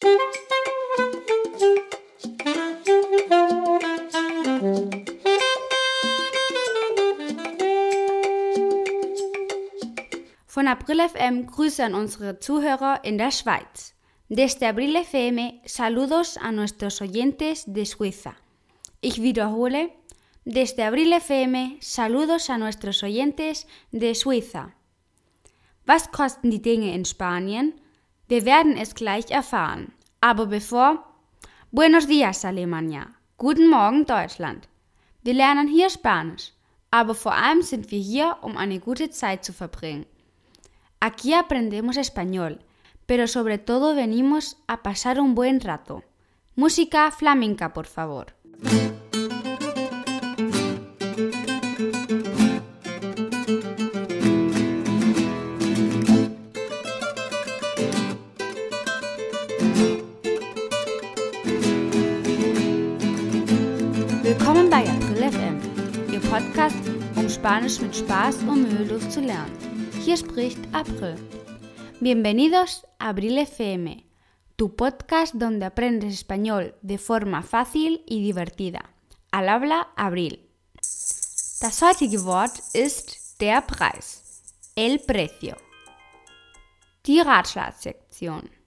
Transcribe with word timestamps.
Von 0.00 0.08
April 10.68 11.00
FM 11.06 11.46
Grüße 11.46 11.84
an 11.84 11.94
unsere 11.94 12.38
Zuhörer 12.38 13.04
in 13.04 13.18
der 13.18 13.30
Schweiz. 13.30 13.94
Desde 14.30 14.68
Abril 14.68 14.96
FM 14.96 15.60
saludos 15.66 16.38
a 16.38 16.50
nuestros 16.50 17.02
oyentes 17.02 17.64
de 17.66 17.84
Suiza. 17.84 18.36
Ich 19.02 19.20
wiederhole, 19.20 19.90
desde 20.46 20.84
Abril 20.84 21.12
FM 21.12 21.76
saludos 21.80 22.48
a 22.48 22.56
nuestros 22.56 23.02
oyentes 23.02 23.66
de 23.92 24.14
Suiza. 24.14 24.74
Was 25.86 26.10
kosten 26.10 26.50
die 26.50 26.62
Dinge 26.62 26.94
in 26.94 27.04
Spanien? 27.04 27.79
Wir 28.30 28.46
werden 28.46 28.76
es 28.76 28.94
gleich 28.94 29.30
erfahren. 29.30 29.92
Aber 30.20 30.46
bevor, 30.46 31.04
Buenos 31.72 32.06
días 32.06 32.44
Alemania. 32.44 33.08
Guten 33.36 33.68
Morgen 33.68 34.06
Deutschland. 34.06 34.68
Wir 35.22 35.34
lernen 35.34 35.68
hier 35.68 35.90
Spanisch, 35.90 36.52
aber 36.90 37.14
vor 37.14 37.34
allem 37.34 37.62
sind 37.62 37.90
wir 37.90 38.00
hier, 38.00 38.36
um 38.42 38.56
eine 38.56 38.80
gute 38.80 39.10
Zeit 39.10 39.44
zu 39.44 39.52
verbringen. 39.52 40.06
Aquí 41.00 41.34
aprendemos 41.34 41.96
español 41.96 42.58
pero 43.10 43.26
sobre 43.26 43.58
todo 43.58 43.96
venimos 43.96 44.56
a 44.68 44.84
pasar 44.84 45.18
un 45.18 45.34
buen 45.34 45.60
rato. 45.60 46.04
Música 46.54 47.10
flamenca, 47.10 47.72
por 47.72 47.86
favor. 47.86 48.26
Willkommen 64.60 64.84
bei 64.84 64.92
April 64.92 65.32
FM, 65.32 66.12
Ihr 66.12 66.20
Podcast, 66.20 66.76
um 67.16 67.30
Spanisch 67.30 67.80
mit 67.80 67.96
Spaß 67.96 68.42
und 68.42 68.64
mühelos 68.64 69.08
zu 69.08 69.22
lernen. 69.22 69.56
Hier 70.04 70.18
spricht 70.18 70.58
April. 70.72 71.16
Bienvenidos 71.98 72.84
a 72.98 73.08
Abril 73.08 73.46
FM, 73.46 74.02
tu 74.58 74.68
podcast 74.68 75.32
donde 75.34 75.64
aprendes 75.64 76.12
español 76.12 76.74
de 76.82 76.98
forma 76.98 77.42
fácil 77.42 78.02
y 78.06 78.20
divertida. 78.20 78.84
Al 79.30 79.48
habla 79.48 79.88
Abril. 79.96 80.38
Das 81.62 81.80
heutige 81.80 82.22
Wort 82.26 82.60
ist 82.74 83.40
der 83.40 83.62
Preis, 83.62 84.42
el 84.76 84.98
precio. 84.98 85.56
Die 87.06 87.20
Ratschlagsektion. 87.20 88.59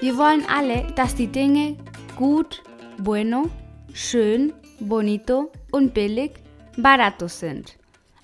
Wir 0.00 0.16
wollen 0.16 0.46
alle, 0.48 0.86
dass 0.96 1.14
die 1.14 1.26
Dinge 1.26 1.76
gut, 2.16 2.62
bueno, 2.96 3.50
schön, 3.92 4.54
bonito 4.80 5.52
und 5.72 5.92
billig 5.92 6.32
baratos 6.78 7.40
sind. 7.40 7.76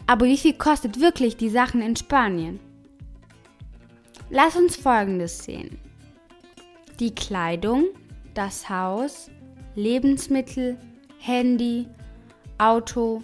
Aber 0.06 0.24
wie 0.24 0.38
viel 0.38 0.54
kostet 0.54 1.00
wirklich 1.00 1.36
die 1.36 1.50
Sachen 1.50 1.82
in 1.82 1.94
Spanien? 1.94 2.60
Lass 4.30 4.56
uns 4.56 4.74
Folgendes 4.74 5.44
sehen. 5.44 5.78
Die 6.98 7.14
Kleidung, 7.14 7.84
das 8.32 8.70
Haus, 8.70 9.30
Lebensmittel, 9.74 10.78
Handy, 11.18 11.88
Auto, 12.56 13.22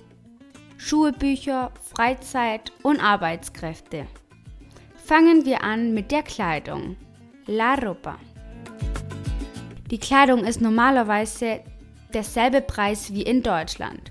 Schuhe, 0.77 1.13
Bücher, 1.13 1.73
Freizeit 1.95 2.71
und 2.83 3.03
Arbeitskräfte. 3.03 4.07
Fangen 5.03 5.47
wir 5.47 5.65
an 5.65 5.95
mit 5.95 6.11
der 6.11 6.23
Kleidung. 6.23 6.97
La 7.47 7.77
ropa. 7.77 8.19
Die 9.93 9.99
Kleidung 9.99 10.45
ist 10.45 10.63
normalerweise 10.63 11.61
derselbe 12.15 12.63
Preis 12.63 13.13
wie 13.13 13.21
in 13.21 13.43
Deutschland. 13.43 14.11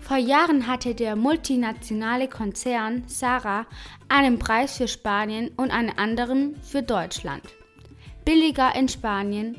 Vor 0.00 0.16
Jahren 0.16 0.66
hatte 0.66 0.96
der 0.96 1.14
multinationale 1.14 2.26
Konzern 2.26 3.04
Sarah 3.06 3.66
einen 4.08 4.40
Preis 4.40 4.78
für 4.78 4.88
Spanien 4.88 5.52
und 5.56 5.70
einen 5.70 5.96
anderen 5.96 6.56
für 6.64 6.82
Deutschland. 6.82 7.44
Billiger 8.24 8.74
in 8.74 8.88
Spanien, 8.88 9.56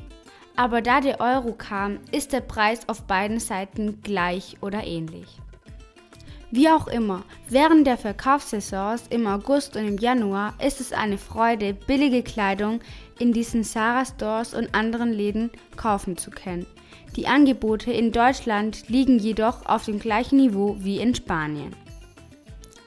aber 0.54 0.82
da 0.82 1.00
der 1.00 1.18
Euro 1.22 1.54
kam, 1.54 1.98
ist 2.12 2.34
der 2.34 2.42
Preis 2.42 2.86
auf 2.86 3.04
beiden 3.04 3.40
Seiten 3.40 4.02
gleich 4.02 4.58
oder 4.60 4.84
ähnlich. 4.84 5.40
Wie 6.50 6.68
auch 6.68 6.88
immer, 6.88 7.24
während 7.48 7.86
der 7.86 7.96
Verkaufssaisons 7.96 9.04
im 9.08 9.26
August 9.26 9.76
und 9.76 9.88
im 9.88 9.96
Januar 9.96 10.54
ist 10.64 10.80
es 10.80 10.92
eine 10.92 11.16
Freude, 11.18 11.72
billige 11.72 12.22
Kleidung 12.22 12.80
in 13.18 13.32
diesen 13.32 13.64
Sarah 13.64 14.04
Stores 14.04 14.54
und 14.54 14.74
anderen 14.74 15.12
Läden 15.12 15.50
kaufen 15.76 16.16
zu 16.16 16.30
können. 16.30 16.66
Die 17.16 17.26
Angebote 17.26 17.92
in 17.92 18.10
Deutschland 18.10 18.88
liegen 18.88 19.18
jedoch 19.18 19.66
auf 19.66 19.84
dem 19.84 19.98
gleichen 19.98 20.36
Niveau 20.36 20.76
wie 20.80 20.98
in 20.98 21.14
Spanien. 21.14 21.74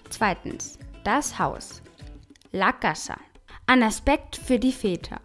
Zweitens, 0.09 0.77
das 1.03 1.39
Haus. 1.39 1.81
La 2.51 2.71
Casa. 2.71 3.17
Ein 3.65 3.83
Aspekt 3.83 4.35
für 4.35 4.59
die 4.59 4.71
Väter. 4.71 5.19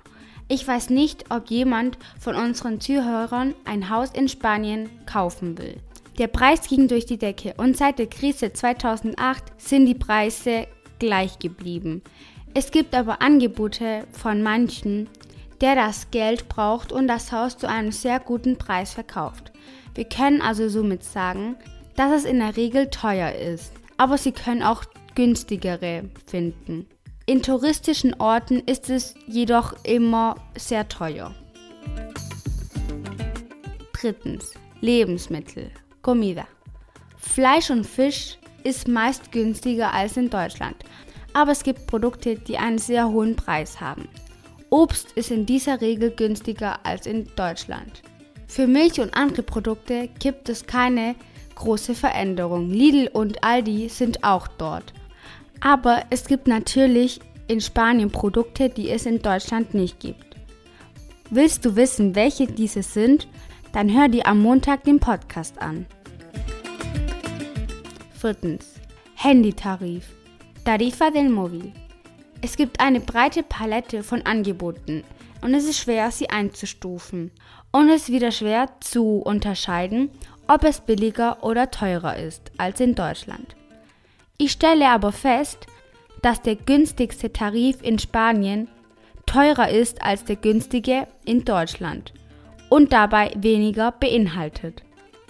Ich 0.49 0.67
weiß 0.67 0.91
nicht, 0.91 1.31
ob 1.31 1.51
jemand 1.51 1.99
von 2.21 2.35
unseren 2.37 2.81
Zuhörern 2.81 3.55
ein 3.65 3.89
Haus 3.89 4.11
in 4.11 4.29
Spanien 4.29 4.91
kaufen 5.07 5.57
will. 5.57 5.81
Der 6.19 6.27
Preis 6.27 6.69
ging 6.69 6.89
durch 6.89 7.07
die 7.07 7.17
Decke 7.17 7.55
und 7.57 7.77
seit 7.77 7.99
der 7.99 8.07
Krise 8.07 8.53
2008 8.53 9.45
sind 9.57 9.87
die 9.87 9.95
Preise 9.95 10.67
gleich 10.99 11.39
geblieben. 11.39 12.03
Es 12.55 12.71
gibt 12.71 12.95
aber 12.95 13.23
Angebote 13.23 14.07
von 14.13 14.43
manchen, 14.43 15.09
der 15.63 15.75
das 15.75 16.11
Geld 16.11 16.49
braucht 16.49 16.93
und 16.93 17.09
das 17.09 17.33
Haus 17.33 17.57
zu 17.57 17.69
einem 17.69 17.93
sehr 17.93 18.21
guten 18.21 18.59
Preis 18.59 18.93
verkauft. 18.93 19.53
Wir 19.95 20.05
können 20.05 20.43
also 20.43 20.69
somit 20.69 21.03
sagen, 21.03 21.57
dass 21.97 22.12
es 22.12 22.25
in 22.25 22.41
der 22.41 22.57
Regel 22.57 22.91
teuer 22.91 23.33
ist, 23.33 23.73
aber 23.97 24.19
Sie 24.19 24.33
können 24.33 24.62
auch 24.62 24.85
günstigere 25.15 26.05
finden. 26.27 26.87
In 27.25 27.43
touristischen 27.43 28.15
Orten 28.21 28.61
ist 28.67 28.91
es 28.91 29.15
jedoch 29.27 29.75
immer 29.85 30.37
sehr 30.57 30.89
teuer. 30.89 31.35
Drittens. 33.93 34.53
Lebensmittel. 34.81 35.71
Comida. 36.03 36.47
Fleisch 37.17 37.71
und 37.71 37.87
Fisch 37.87 38.37
ist 38.65 38.89
meist 38.89 39.31
günstiger 39.31 39.93
als 39.93 40.17
in 40.17 40.29
Deutschland, 40.29 40.77
aber 41.34 41.53
es 41.53 41.62
gibt 41.62 41.87
Produkte, 41.87 42.37
die 42.37 42.59
einen 42.59 42.78
sehr 42.78 43.09
hohen 43.09 43.37
Preis 43.37 43.81
haben. 43.81 44.09
Obst 44.70 45.12
ist 45.12 45.31
in 45.31 45.47
dieser 45.47 45.81
Regel 45.81 46.10
günstiger 46.10 46.81
als 46.84 47.06
in 47.06 47.28
Deutschland. 47.37 48.03
Für 48.47 48.66
Milch 48.66 49.00
und 49.00 49.15
andere 49.15 49.43
Produkte 49.43 50.09
gibt 50.19 50.48
es 50.48 50.66
keine 50.66 51.15
große 51.54 51.94
Veränderung. 51.94 52.70
Lidl 52.70 53.09
und 53.12 53.44
Aldi 53.44 53.88
sind 53.88 54.25
auch 54.25 54.48
dort. 54.48 54.93
Aber 55.60 56.03
es 56.10 56.26
gibt 56.26 56.48
natürlich 56.48 57.20
in 57.49 57.60
Spanien 57.60 58.10
Produkte, 58.10 58.69
die 58.69 58.91
es 58.91 59.06
in 59.06 59.20
Deutschland 59.20 59.75
nicht 59.75 60.00
gibt. 60.00 60.37
Willst 61.31 61.64
du 61.64 61.76
wissen, 61.76 62.14
welche 62.14 62.47
diese 62.47 62.82
sind? 62.82 63.28
Dann 63.72 63.93
hör 63.93 64.09
dir 64.09 64.26
am 64.26 64.43
Montag 64.43 64.84
den 64.84 65.00
Podcast 65.00 65.60
an. 65.60 65.87
Viertens. 68.19 68.75
Handytarif. 69.14 70.22
Tarifa 70.65 71.11
del 71.11 71.28
Móvil. 71.28 71.73
Es 72.41 72.56
gibt 72.56 72.78
eine 72.78 73.00
breite 73.00 73.43
Palette 73.43 74.05
von 74.05 74.23
Angeboten 74.23 75.03
und 75.41 75.55
es 75.55 75.65
ist 75.65 75.78
schwer, 75.78 76.12
sie 76.12 76.31
einzustufen. 76.31 77.33
Und 77.73 77.89
es 77.89 78.03
ist 78.03 78.12
wieder 78.12 78.31
schwer 78.31 78.69
zu 78.78 79.17
unterscheiden, 79.19 80.11
ob 80.47 80.62
es 80.62 80.81
billiger 80.81 81.43
oder 81.43 81.73
teurer 81.73 82.17
ist 82.17 82.53
als 82.59 82.78
in 82.78 82.95
Deutschland. 82.95 83.56
Ich 84.39 84.53
stelle 84.53 84.89
aber 84.89 85.11
fest, 85.11 85.67
dass 86.23 86.43
der 86.43 86.55
günstigste 86.55 87.32
Tarif 87.32 87.82
in 87.82 87.99
Spanien 87.99 88.69
teurer 89.26 89.69
ist 89.69 90.00
als 90.05 90.25
der 90.25 90.37
günstige 90.37 91.09
in 91.25 91.44
Deutschland 91.44 92.12
und 92.69 92.93
dabei 92.93 93.32
weniger 93.37 93.91
beinhaltet. 93.91 94.85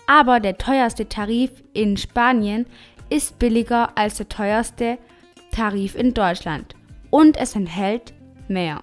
Aber 0.06 0.40
der 0.40 0.58
teuerste 0.58 1.08
Tarif 1.08 1.50
in 1.72 1.96
Spanien 1.96 2.66
ist 3.08 3.38
billiger 3.38 3.96
als 3.96 4.18
der 4.18 4.28
teuerste 4.28 4.98
Tarif 5.52 5.94
in 5.94 6.14
Deutschland 6.14 6.74
und 7.10 7.36
es 7.36 7.54
enthält 7.54 8.12
mehr. 8.48 8.82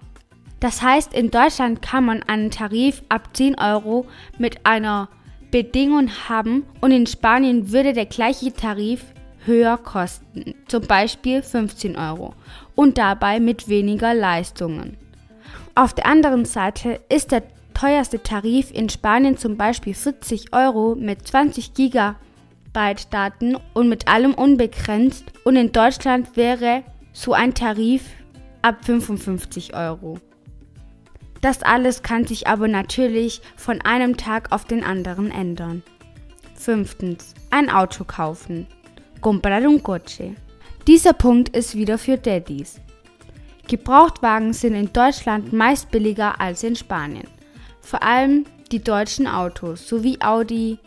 Das 0.59 0.81
heißt, 0.81 1.13
in 1.13 1.31
Deutschland 1.31 1.81
kann 1.81 2.05
man 2.05 2.23
einen 2.23 2.51
Tarif 2.51 3.01
ab 3.09 3.29
10 3.33 3.59
Euro 3.59 4.05
mit 4.37 4.65
einer 4.65 5.09
Bedingung 5.51 6.09
haben 6.27 6.63
und 6.81 6.91
in 6.91 7.07
Spanien 7.07 7.71
würde 7.71 7.93
der 7.93 8.05
gleiche 8.05 8.53
Tarif 8.53 9.03
höher 9.45 9.77
kosten, 9.77 10.53
zum 10.67 10.83
Beispiel 10.83 11.41
15 11.41 11.97
Euro 11.97 12.33
und 12.75 12.97
dabei 12.97 13.39
mit 13.39 13.67
weniger 13.67 14.13
Leistungen. 14.13 14.97
Auf 15.75 15.93
der 15.93 16.05
anderen 16.05 16.45
Seite 16.45 16.99
ist 17.09 17.31
der 17.31 17.43
teuerste 17.73 18.21
Tarif 18.21 18.71
in 18.71 18.89
Spanien 18.89 19.37
zum 19.37 19.55
Beispiel 19.55 19.93
40 19.93 20.53
Euro 20.53 20.95
mit 20.95 21.25
20 21.25 21.73
GB 21.73 22.15
Byte-Daten 22.73 23.57
und 23.73 23.89
mit 23.89 24.07
allem 24.07 24.33
unbegrenzt 24.33 25.25
und 25.43 25.55
in 25.55 25.71
Deutschland 25.71 26.35
wäre 26.37 26.83
so 27.13 27.33
ein 27.33 27.53
Tarif 27.53 28.03
ab 28.61 28.85
55 28.85 29.75
Euro. 29.75 30.19
Das 31.41 31.63
alles 31.63 32.03
kann 32.03 32.25
sich 32.25 32.47
aber 32.47 32.67
natürlich 32.67 33.41
von 33.55 33.81
einem 33.81 34.17
Tag 34.17 34.51
auf 34.51 34.65
den 34.65 34.83
anderen 34.83 35.31
ändern. 35.31 35.83
Fünftens. 36.53 37.33
Ein 37.49 37.69
Auto 37.69 38.03
kaufen. 38.03 38.67
Comprar 39.21 39.61
un 39.61 39.81
coche. 39.81 40.35
Dieser 40.87 41.13
Punkt 41.13 41.55
ist 41.55 41.75
wieder 41.75 41.97
für 41.97 42.17
Daddys. 42.17 42.81
Gebrauchtwagen 43.67 44.51
sind 44.51 44.73
in 44.73 44.91
Deutschland 44.91 45.53
meist 45.53 45.91
billiger 45.91 46.41
als 46.41 46.63
in 46.63 46.75
Spanien. 46.75 47.27
Vor 47.81 48.03
allem 48.03 48.45
die 48.71 48.83
deutschen 48.83 49.27
Autos 49.27 49.87
sowie 49.87 50.17
Audi, 50.21 50.79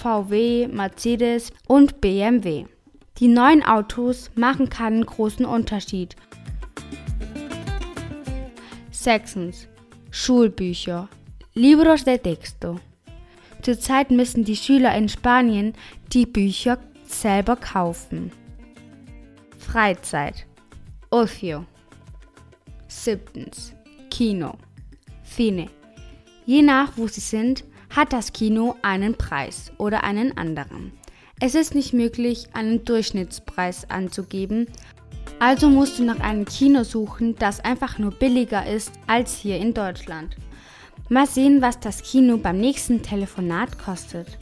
VW, 0.00 0.66
Mercedes 0.68 1.52
und 1.68 2.00
BMW. 2.00 2.64
Die 3.18 3.28
neuen 3.28 3.62
Autos 3.62 4.30
machen 4.34 4.70
keinen 4.70 5.04
großen 5.04 5.44
Unterschied. 5.44 6.16
Sechstens. 8.90 9.68
Schulbücher. 10.10 11.10
Libros 11.52 12.04
de 12.04 12.16
texto. 12.16 12.80
Zurzeit 13.60 14.10
müssen 14.10 14.44
die 14.44 14.56
Schüler 14.56 14.96
in 14.96 15.10
Spanien 15.10 15.74
die 16.14 16.24
Bücher 16.24 16.78
selber 17.04 17.56
kaufen. 17.56 18.32
Freizeit. 19.58 20.46
Ocio. 21.10 21.66
Siebtens. 22.88 23.74
Kino. 24.08 24.56
Cine. 25.24 25.68
Je 26.46 26.62
nach, 26.62 26.96
wo 26.96 27.06
Sie 27.06 27.20
sind, 27.20 27.64
hat 27.90 28.12
das 28.12 28.32
Kino 28.32 28.76
einen 28.82 29.14
Preis 29.14 29.72
oder 29.78 30.04
einen 30.04 30.36
anderen. 30.36 30.92
Es 31.40 31.54
ist 31.54 31.74
nicht 31.74 31.92
möglich, 31.92 32.48
einen 32.52 32.84
Durchschnittspreis 32.84 33.90
anzugeben, 33.90 34.66
also 35.38 35.70
musst 35.70 35.98
du 35.98 36.04
nach 36.04 36.20
einem 36.20 36.44
Kino 36.44 36.84
suchen, 36.84 37.34
das 37.36 37.60
einfach 37.60 37.98
nur 37.98 38.10
billiger 38.10 38.66
ist 38.66 38.92
als 39.06 39.36
hier 39.38 39.56
in 39.56 39.72
Deutschland. 39.72 40.36
Mal 41.08 41.26
sehen, 41.26 41.62
was 41.62 41.80
das 41.80 42.02
Kino 42.02 42.36
beim 42.36 42.58
nächsten 42.58 43.02
Telefonat 43.02 43.78
kostet. 43.78 44.38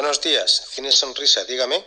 Buenos 0.00 0.20
días, 0.20 0.68
Cine 0.70 0.92
Sonrisa, 0.92 1.42
dígame. 1.42 1.84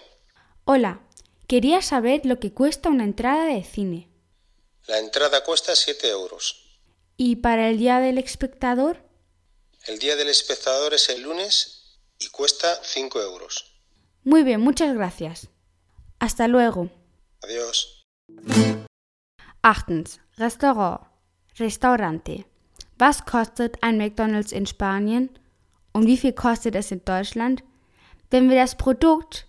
Hola, 0.66 1.00
quería 1.48 1.82
saber 1.82 2.26
lo 2.26 2.42
que 2.42 2.54
cuesta 2.54 2.90
una 2.90 3.06
entrada 3.06 3.46
de 3.46 3.64
cine. 3.64 4.10
La 4.88 5.00
entrada 5.00 5.46
cuesta 5.46 5.74
7 5.74 6.10
euros. 6.10 6.82
¿Y 7.16 7.38
para 7.38 7.70
el 7.70 7.78
día 7.78 8.00
del 8.00 8.18
espectador? 8.18 9.02
El 9.88 9.98
día 10.00 10.18
del 10.18 10.28
espectador 10.28 10.94
es 10.94 11.08
el 11.08 11.22
lunes 11.22 12.02
y 12.20 12.28
cuesta 12.28 12.82
5 12.84 13.22
euros. 13.22 13.80
Muy 14.26 14.44
bien, 14.44 14.60
muchas 14.60 14.94
gracias. 14.94 15.48
Hasta 16.20 16.50
luego. 16.50 16.90
Adiós. 17.42 18.04
Achtens. 19.62 20.20
Restaurant. 20.36 21.00
Restaurante. 21.56 22.46
Was 23.00 23.22
kostet 23.22 23.78
ein 23.82 23.98
McDonald's 23.98 24.52
in 24.52 24.66
Spanien? 24.66 25.40
Und 25.94 26.08
wie 26.08 26.18
viel 26.18 26.34
kostet 26.34 26.76
es 26.76 26.92
in 26.92 27.06
Deutschland? 27.06 27.64
Wenn 28.32 28.50
wir 28.50 28.56
das 28.56 28.76
Produkt 28.76 29.46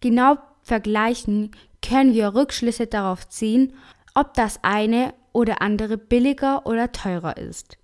genau 0.00 0.36
vergleichen, 0.62 1.52
können 1.80 2.14
wir 2.14 2.34
Rückschlüsse 2.34 2.86
darauf 2.86 3.28
ziehen, 3.28 3.72
ob 4.14 4.34
das 4.34 4.58
eine 4.62 5.14
oder 5.32 5.62
andere 5.62 5.96
billiger 5.96 6.66
oder 6.66 6.92
teurer 6.92 7.36
ist. 7.36 7.78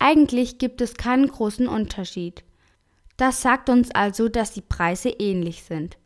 Eigentlich 0.00 0.58
gibt 0.58 0.80
es 0.80 0.94
keinen 0.94 1.28
großen 1.28 1.68
Unterschied. 1.68 2.44
Das 3.16 3.42
sagt 3.42 3.68
uns 3.68 3.90
also, 3.92 4.28
dass 4.28 4.52
die 4.52 4.62
Preise 4.62 5.10
ähnlich 5.10 5.62
sind. 5.62 5.96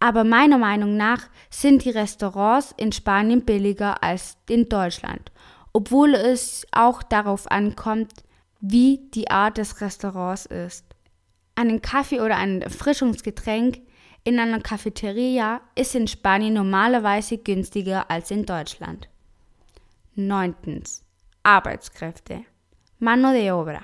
Aber 0.00 0.24
meiner 0.24 0.58
Meinung 0.58 0.96
nach 0.96 1.28
sind 1.50 1.84
die 1.84 1.90
Restaurants 1.90 2.74
in 2.76 2.92
Spanien 2.92 3.44
billiger 3.44 4.02
als 4.02 4.36
in 4.48 4.68
Deutschland, 4.68 5.30
obwohl 5.72 6.14
es 6.14 6.66
auch 6.72 7.02
darauf 7.02 7.50
ankommt, 7.50 8.12
wie 8.60 9.08
die 9.14 9.30
Art 9.30 9.58
des 9.58 9.80
Restaurants 9.80 10.46
ist. 10.46 10.87
Einen 11.58 11.82
Kaffee 11.82 12.20
oder 12.20 12.36
ein 12.36 12.62
Erfrischungsgetränk 12.62 13.80
in 14.22 14.38
einer 14.38 14.60
Cafeteria 14.60 15.60
ist 15.74 15.96
in 15.96 16.06
Spanien 16.06 16.54
normalerweise 16.54 17.36
günstiger 17.36 18.08
als 18.08 18.30
in 18.30 18.46
Deutschland. 18.46 19.08
9. 20.14 20.54
Arbeitskräfte. 21.42 22.44
Mano 23.00 23.32
de 23.32 23.50
obra. 23.50 23.80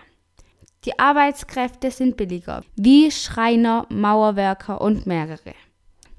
Die 0.84 0.96
Arbeitskräfte 1.00 1.90
sind 1.90 2.16
billiger, 2.16 2.62
wie 2.76 3.10
Schreiner, 3.10 3.88
Mauerwerker 3.90 4.80
und 4.80 5.06
mehrere. 5.06 5.54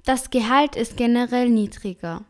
Das 0.03 0.31
Gehalt 0.31 0.75
ist 0.75 0.97
generell 0.97 1.49
niedriger. 1.49 2.25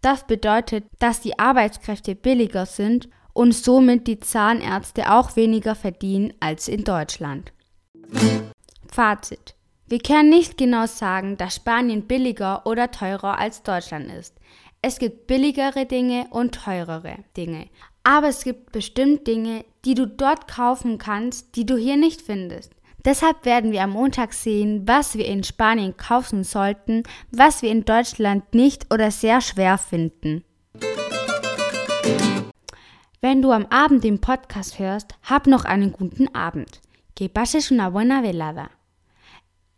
Das 0.00 0.26
bedeutet, 0.26 0.84
dass 0.98 1.20
die 1.20 1.38
Arbeitskräfte 1.38 2.14
billiger 2.14 2.64
sind 2.64 3.10
und 3.34 3.52
somit 3.52 4.06
die 4.06 4.20
Zahnärzte 4.20 5.12
auch 5.12 5.36
weniger 5.36 5.74
verdienen 5.74 6.32
als 6.40 6.66
in 6.66 6.84
Deutschland. 6.84 7.52
Fazit. 8.92 9.54
Wir 9.86 9.98
können 9.98 10.30
nicht 10.30 10.56
genau 10.56 10.86
sagen, 10.86 11.36
dass 11.36 11.56
Spanien 11.56 12.06
billiger 12.06 12.66
oder 12.66 12.90
teurer 12.90 13.38
als 13.38 13.62
Deutschland 13.62 14.10
ist. 14.12 14.34
Es 14.82 14.98
gibt 14.98 15.26
billigere 15.26 15.86
Dinge 15.86 16.26
und 16.30 16.54
teurere 16.54 17.18
Dinge. 17.36 17.68
Aber 18.02 18.28
es 18.28 18.44
gibt 18.44 18.72
bestimmt 18.72 19.26
Dinge, 19.26 19.64
die 19.84 19.94
du 19.94 20.06
dort 20.06 20.48
kaufen 20.48 20.98
kannst, 20.98 21.56
die 21.56 21.66
du 21.66 21.76
hier 21.76 21.96
nicht 21.96 22.22
findest. 22.22 22.72
Deshalb 23.04 23.44
werden 23.44 23.72
wir 23.72 23.82
am 23.82 23.90
Montag 23.90 24.32
sehen, 24.32 24.86
was 24.86 25.16
wir 25.16 25.26
in 25.26 25.44
Spanien 25.44 25.96
kaufen 25.96 26.44
sollten, 26.44 27.02
was 27.30 27.62
wir 27.62 27.70
in 27.70 27.84
Deutschland 27.84 28.54
nicht 28.54 28.92
oder 28.92 29.10
sehr 29.10 29.40
schwer 29.40 29.78
finden. 29.78 30.44
Wenn 33.22 33.42
du 33.42 33.52
am 33.52 33.66
Abend 33.66 34.04
den 34.04 34.20
Podcast 34.20 34.78
hörst, 34.78 35.14
hab 35.22 35.46
noch 35.46 35.64
einen 35.64 35.92
guten 35.92 36.34
Abend. 36.34 36.80
Que 37.20 37.28
pases 37.28 37.70
una 37.70 37.90
buena 37.90 38.22
velada. 38.22 38.70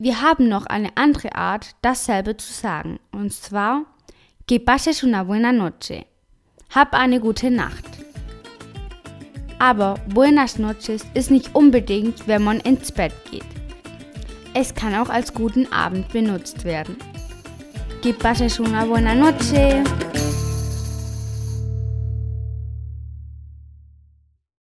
Wir 0.05 0.21
haben 0.21 0.49
noch 0.49 0.67
eine 0.67 0.97
andere 0.97 1.37
Art, 1.37 1.77
dasselbe 1.81 2.37
zu 2.37 2.53
sagen, 2.53 2.99
und 3.13 3.33
zwar 3.33 3.85
Que 4.49 4.59
pases 4.59 5.05
una 5.05 5.23
buena 5.23 5.53
noche. 5.53 6.07
Hab 6.75 6.93
eine 6.95 7.21
gute 7.21 7.53
Nacht. 7.53 7.85
Aber 9.61 9.95
buenas 10.09 10.59
noches 10.59 11.07
ist 11.15 11.31
nicht 11.31 11.55
unbedingt, 11.55 12.27
wenn 12.27 12.43
man 12.43 12.59
ins 12.59 12.91
Bett 12.91 13.13
geht. 13.31 13.47
Es 14.55 14.75
kann 14.75 14.93
auch 14.97 15.09
als 15.09 15.33
guten 15.33 15.73
Abend 15.73 16.09
benutzt 16.09 16.65
werden. 16.65 16.97
Que 18.03 18.13
pases 18.13 18.59
una 18.59 18.85
buena 18.85 19.15
noche. 19.15 19.85